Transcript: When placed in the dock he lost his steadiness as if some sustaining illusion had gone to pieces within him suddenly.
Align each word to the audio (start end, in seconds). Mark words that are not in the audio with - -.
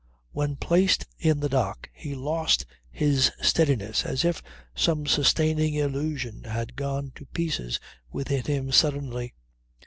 When 0.31 0.55
placed 0.55 1.05
in 1.19 1.39
the 1.41 1.47
dock 1.47 1.87
he 1.93 2.15
lost 2.15 2.65
his 2.89 3.31
steadiness 3.39 4.03
as 4.03 4.25
if 4.25 4.41
some 4.73 5.05
sustaining 5.05 5.75
illusion 5.75 6.43
had 6.45 6.75
gone 6.75 7.11
to 7.13 7.27
pieces 7.27 7.79
within 8.11 8.45
him 8.45 8.71
suddenly. 8.71 9.35